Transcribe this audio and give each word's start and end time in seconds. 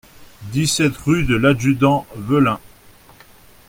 dix-sept 0.51 0.95
rue 1.05 1.25
de 1.25 1.35
l'Adjudant 1.35 2.07
Velin 2.15 2.59